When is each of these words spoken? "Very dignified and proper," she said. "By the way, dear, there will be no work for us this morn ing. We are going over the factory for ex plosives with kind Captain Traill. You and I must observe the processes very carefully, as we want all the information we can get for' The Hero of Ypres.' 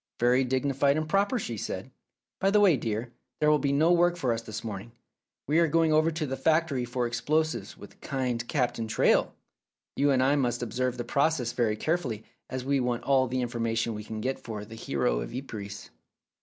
"Very 0.19 0.43
dignified 0.43 0.97
and 0.97 1.07
proper," 1.07 1.37
she 1.37 1.57
said. 1.57 1.91
"By 2.39 2.49
the 2.49 2.59
way, 2.59 2.75
dear, 2.75 3.11
there 3.39 3.51
will 3.51 3.59
be 3.59 3.71
no 3.71 3.91
work 3.91 4.17
for 4.17 4.33
us 4.33 4.41
this 4.41 4.63
morn 4.63 4.81
ing. 4.81 4.91
We 5.45 5.59
are 5.59 5.67
going 5.67 5.93
over 5.93 6.09
the 6.09 6.35
factory 6.35 6.85
for 6.85 7.05
ex 7.05 7.21
plosives 7.21 7.77
with 7.77 8.01
kind 8.01 8.47
Captain 8.47 8.87
Traill. 8.87 9.33
You 9.95 10.09
and 10.09 10.23
I 10.23 10.37
must 10.37 10.63
observe 10.63 10.97
the 10.97 11.03
processes 11.03 11.53
very 11.53 11.75
carefully, 11.75 12.23
as 12.49 12.65
we 12.65 12.79
want 12.79 13.03
all 13.03 13.27
the 13.27 13.41
information 13.41 13.93
we 13.93 14.03
can 14.03 14.21
get 14.21 14.39
for' 14.39 14.65
The 14.65 14.73
Hero 14.73 15.19
of 15.21 15.35
Ypres.' 15.35 15.91